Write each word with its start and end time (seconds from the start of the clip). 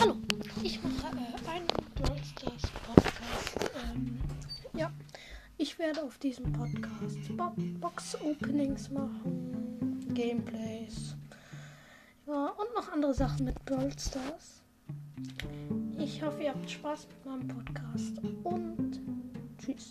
Hallo, 0.00 0.14
ich 0.62 0.80
mache 0.82 1.16
äh, 1.16 1.50
einen 1.50 1.66
Brawl 1.96 2.18
Stars 2.22 2.62
Podcast. 2.86 3.70
Ähm, 3.92 4.20
ja, 4.74 4.92
ich 5.56 5.76
werde 5.78 6.04
auf 6.04 6.18
diesem 6.18 6.52
Podcast 6.52 7.18
Box 7.80 8.16
Openings 8.22 8.90
machen, 8.90 10.06
Gameplays, 10.14 11.16
ja, 12.28 12.46
und 12.46 12.74
noch 12.76 12.92
andere 12.92 13.12
Sachen 13.12 13.46
mit 13.46 13.64
Brawl 13.64 13.90
Stars. 13.98 14.62
Ich 15.98 16.22
hoffe, 16.22 16.44
ihr 16.44 16.50
habt 16.50 16.70
Spaß 16.70 17.08
mit 17.08 17.26
meinem 17.26 17.48
Podcast 17.48 18.18
und 18.44 19.00
tschüss. 19.58 19.88